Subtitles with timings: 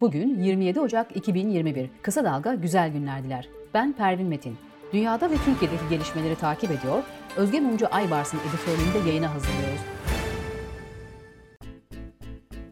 [0.00, 1.90] Bugün 27 Ocak 2021.
[2.02, 3.48] Kısa Dalga güzel günler diler.
[3.74, 4.56] Ben Pervin Metin.
[4.92, 7.02] Dünyada ve Türkiye'deki gelişmeleri takip ediyor,
[7.36, 9.80] Özge Mumcu Aybars'ın editörlüğünde yayına hazırlıyoruz.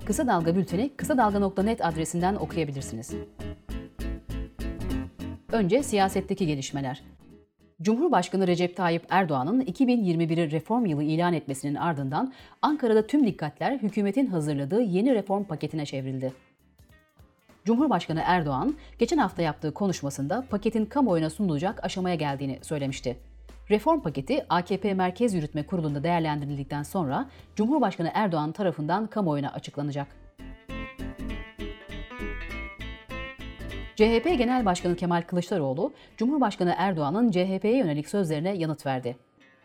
[0.05, 3.15] Kısa Dalga bülteni kısa dalga.net adresinden okuyabilirsiniz.
[5.53, 7.03] Önce siyasetteki gelişmeler.
[7.83, 12.33] Cumhurbaşkanı Recep Tayyip Erdoğan'ın 2021'i reform yılı ilan etmesinin ardından
[12.63, 16.33] Ankara'da tüm dikkatler hükümetin hazırladığı yeni reform paketine çevrildi.
[17.65, 23.17] Cumhurbaşkanı Erdoğan, geçen hafta yaptığı konuşmasında paketin kamuoyuna sunulacak aşamaya geldiğini söylemişti.
[23.71, 30.07] Reform paketi AKP Merkez Yürütme Kurulu'nda değerlendirildikten sonra Cumhurbaşkanı Erdoğan tarafından kamuoyuna açıklanacak.
[33.97, 39.17] CHP Genel Başkanı Kemal Kılıçdaroğlu, Cumhurbaşkanı Erdoğan'ın CHP'ye yönelik sözlerine yanıt verdi.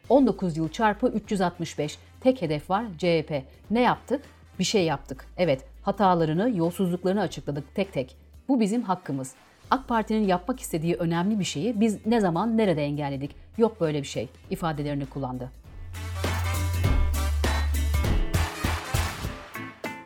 [0.10, 3.44] 19 yıl çarpı 365, tek hedef var CHP.
[3.72, 4.22] Ne yaptık?
[4.60, 5.26] Bir şey yaptık.
[5.38, 8.16] Evet, hatalarını, yolsuzluklarını açıkladık tek tek.
[8.48, 9.34] Bu bizim hakkımız.
[9.72, 13.36] AK Parti'nin yapmak istediği önemli bir şeyi biz ne zaman nerede engelledik?
[13.58, 15.52] Yok böyle bir şey ifadelerini kullandı.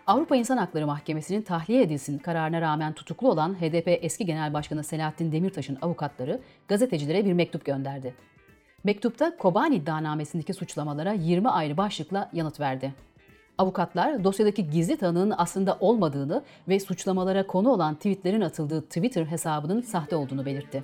[0.07, 5.31] Avrupa İnsan Hakları Mahkemesi'nin tahliye edilsin kararına rağmen tutuklu olan HDP eski Genel Başkanı Selahattin
[5.31, 8.15] Demirtaş'ın avukatları gazetecilere bir mektup gönderdi.
[8.83, 12.93] Mektupta Kobani iddianamesindeki suçlamalara 20 ayrı başlıkla yanıt verdi.
[13.57, 20.15] Avukatlar dosyadaki gizli tanığın aslında olmadığını ve suçlamalara konu olan tweetlerin atıldığı Twitter hesabının sahte
[20.15, 20.83] olduğunu belirtti.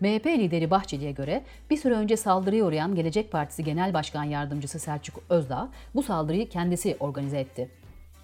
[0.00, 5.20] MHP lideri Bahçeli'ye göre bir süre önce saldırıya uğrayan Gelecek Partisi Genel Başkan Yardımcısı Selçuk
[5.30, 7.70] Özdağ bu saldırıyı kendisi organize etti.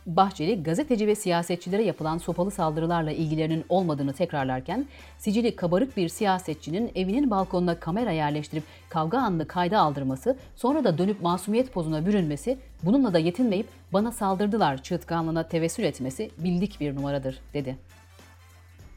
[0.07, 4.87] Bahçeli, gazeteci ve siyasetçilere yapılan sopalı saldırılarla ilgilerinin olmadığını tekrarlarken,
[5.19, 11.23] sicili kabarık bir siyasetçinin evinin balkonuna kamera yerleştirip kavga anını kayda aldırması, sonra da dönüp
[11.23, 17.77] masumiyet pozuna bürünmesi, bununla da yetinmeyip bana saldırdılar çığıtkanlığına tevessül etmesi bildik bir numaradır, dedi.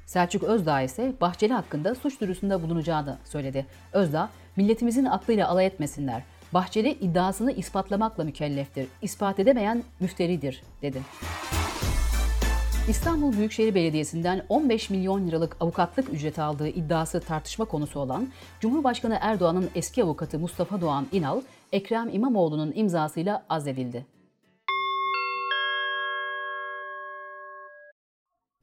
[0.05, 3.65] Selçuk Özdağ ise Bahçeli hakkında suç duyurusunda bulunacağını söyledi.
[3.93, 6.23] Özdağ, milletimizin aklıyla alay etmesinler.
[6.53, 8.87] Bahçeli iddiasını ispatlamakla mükelleftir.
[9.01, 11.01] İspat edemeyen müfteridir, dedi.
[12.89, 18.27] İstanbul Büyükşehir Belediyesi'nden 15 milyon liralık avukatlık ücreti aldığı iddiası tartışma konusu olan
[18.59, 21.41] Cumhurbaşkanı Erdoğan'ın eski avukatı Mustafa Doğan İnal,
[21.71, 24.05] Ekrem İmamoğlu'nun imzasıyla azledildi.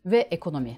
[0.05, 0.77] Ve ekonomi.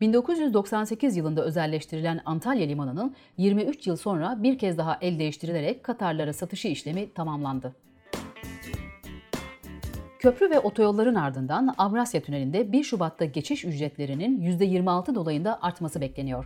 [0.00, 6.68] 1998 yılında özelleştirilen Antalya Limanı'nın 23 yıl sonra bir kez daha el değiştirilerek Katarlara satışı
[6.68, 7.74] işlemi tamamlandı.
[10.18, 16.44] Köprü ve otoyolların ardından Avrasya Tüneli'nde 1 Şubat'ta geçiş ücretlerinin %26 dolayında artması bekleniyor.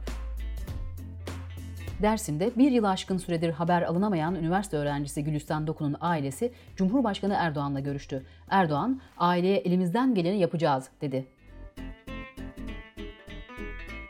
[2.03, 8.27] Dersim'de bir yıl aşkın süredir haber alınamayan üniversite öğrencisi Gülistan Doku'nun ailesi Cumhurbaşkanı Erdoğan'la görüştü.
[8.49, 11.27] Erdoğan, aileye elimizden geleni yapacağız dedi.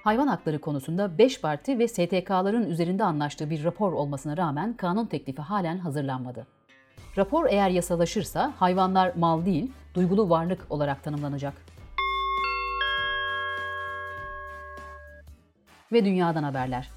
[0.04, 5.42] Hayvan hakları konusunda 5 parti ve STK'ların üzerinde anlaştığı bir rapor olmasına rağmen kanun teklifi
[5.42, 6.46] halen hazırlanmadı.
[7.16, 11.54] Rapor eğer yasalaşırsa hayvanlar mal değil, duygulu varlık olarak tanımlanacak.
[15.92, 16.90] Ve dünyadan haberler.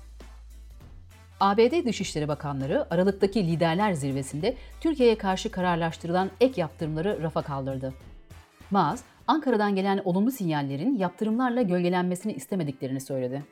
[1.40, 7.94] ABD Dışişleri Bakanları Aralık'taki liderler zirvesinde Türkiye'ye karşı kararlaştırılan ek yaptırımları rafa kaldırdı.
[8.72, 13.44] Maas, Ankara'dan gelen olumlu sinyallerin yaptırımlarla gölgelenmesini istemediklerini söyledi.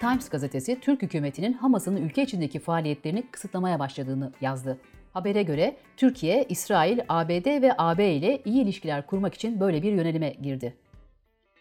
[0.00, 4.78] Times gazetesi Türk hükümetinin Hamas'ın ülke içindeki faaliyetlerini kısıtlamaya başladığını yazdı.
[5.12, 10.30] Habere göre Türkiye, İsrail, ABD ve AB ile iyi ilişkiler kurmak için böyle bir yönelime
[10.42, 10.76] girdi.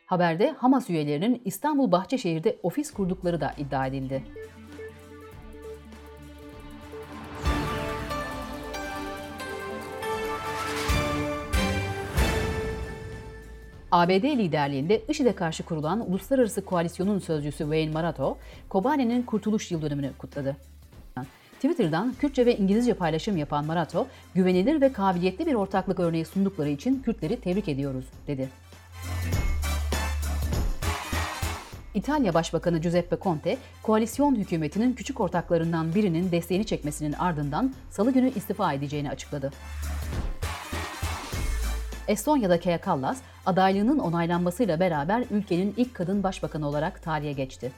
[0.06, 4.24] Haberde Hamas üyelerinin İstanbul Bahçeşehir'de ofis kurdukları da iddia edildi.
[14.00, 18.38] ABD liderliğinde IŞİD'e karşı kurulan Uluslararası Koalisyonun sözcüsü Wayne Marato,
[18.70, 20.58] Kobani'nin kurtuluş yıl dönümünü kutladı.
[21.56, 27.02] Twitter'dan Kürtçe ve İngilizce paylaşım yapan Marato, güvenilir ve kabiliyetli bir ortaklık örneği sundukları için
[27.02, 28.50] Kürtleri tebrik ediyoruz, dedi.
[31.94, 38.74] İtalya Başbakanı Giuseppe Conte, koalisyon hükümetinin küçük ortaklarından birinin desteğini çekmesinin ardından salı günü istifa
[38.74, 39.52] edeceğini açıkladı.
[42.10, 47.72] Estonya'da Kaja Kallas, adaylığının onaylanmasıyla beraber ülkenin ilk kadın başbakanı olarak tarihe geçti.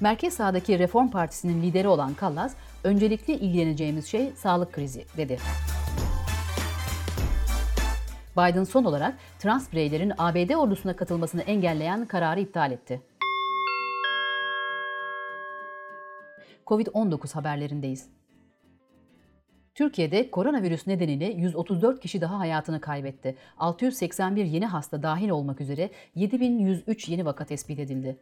[0.00, 2.54] Merkez sağdaki Reform Partisi'nin lideri olan Kallas,
[2.84, 5.38] öncelikli ilgileneceğimiz şey sağlık krizi dedi.
[8.36, 13.02] Biden son olarak trans bireylerin ABD ordusuna katılmasını engelleyen kararı iptal etti.
[16.66, 18.08] COVID-19 haberlerindeyiz.
[19.74, 23.36] Türkiye'de koronavirüs nedeniyle 134 kişi daha hayatını kaybetti.
[23.58, 28.16] 681 yeni hasta dahil olmak üzere 7103 yeni vaka tespit edildi.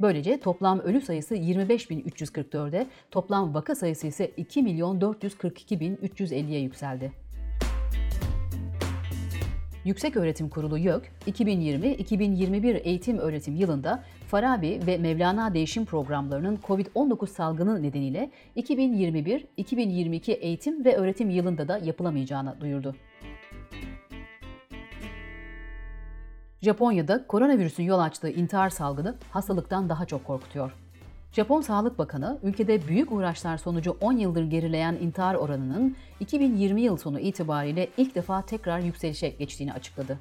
[0.00, 7.21] Böylece toplam ölü sayısı 25.344'e, toplam vaka sayısı ise 2.442.350'ye yükseldi.
[9.84, 17.82] Yüksek Öğretim Kurulu YÖK, 2020-2021 eğitim öğretim yılında Farabi ve Mevlana değişim programlarının COVID-19 salgını
[17.82, 22.96] nedeniyle 2021-2022 eğitim ve öğretim yılında da yapılamayacağını duyurdu.
[26.60, 30.72] Japonya'da koronavirüsün yol açtığı intihar salgını hastalıktan daha çok korkutuyor.
[31.32, 37.20] Japon Sağlık Bakanı, ülkede büyük uğraşlar sonucu 10 yıldır gerileyen intihar oranının 2020 yıl sonu
[37.20, 40.18] itibariyle ilk defa tekrar yükselişe geçtiğini açıkladı.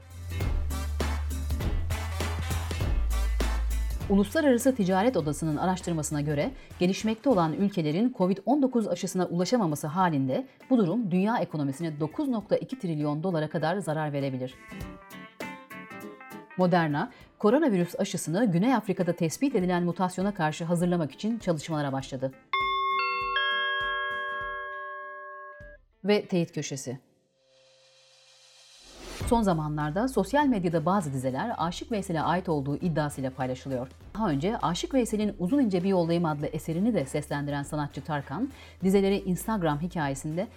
[4.09, 11.37] Uluslararası Ticaret Odası'nın araştırmasına göre gelişmekte olan ülkelerin COVID-19 aşısına ulaşamaması halinde bu durum dünya
[11.37, 14.53] ekonomisine 9.2 trilyon dolara kadar zarar verebilir.
[16.57, 17.11] Moderna,
[17.41, 22.31] koronavirüs aşısını Güney Afrika'da tespit edilen mutasyona karşı hazırlamak için çalışmalara başladı.
[26.03, 26.99] Ve teyit köşesi.
[29.27, 33.87] Son zamanlarda sosyal medyada bazı dizeler Aşık Veysel'e ait olduğu iddiasıyla paylaşılıyor.
[34.13, 38.49] Daha önce Aşık Veysel'in Uzun İnce Bir Yoldayım adlı eserini de seslendiren sanatçı Tarkan,
[38.83, 40.47] dizeleri Instagram hikayesinde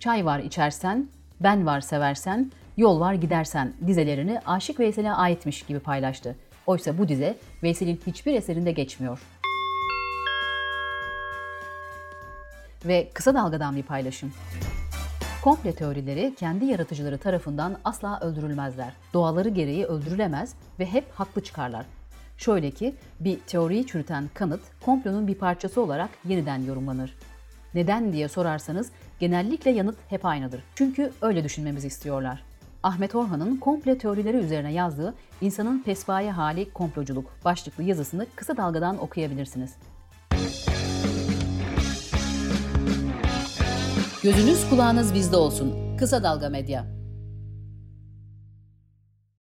[0.00, 1.08] Çay var içersen,
[1.42, 6.36] ben var seversen, yol var gidersen dizelerini Aşık Veysel'e aitmiş gibi paylaştı.
[6.66, 9.22] Oysa bu dize Veysel'in hiçbir eserinde geçmiyor.
[12.84, 14.32] Ve kısa dalgadan bir paylaşım.
[15.44, 18.92] Komple teorileri kendi yaratıcıları tarafından asla öldürülmezler.
[19.12, 21.86] Doğaları gereği öldürülemez ve hep haklı çıkarlar.
[22.36, 27.14] Şöyle ki bir teoriyi çürüten kanıt komplonun bir parçası olarak yeniden yorumlanır.
[27.74, 28.90] Neden diye sorarsanız
[29.20, 30.60] genellikle yanıt hep aynıdır.
[30.74, 32.42] Çünkü öyle düşünmemizi istiyorlar.
[32.82, 39.74] Ahmet Orhan'ın komple teorileri üzerine yazdığı İnsanın Pespaye Hali Komploculuk başlıklı yazısını kısa dalgadan okuyabilirsiniz.
[44.22, 45.96] Gözünüz kulağınız bizde olsun.
[45.98, 47.01] Kısa Dalga Medya.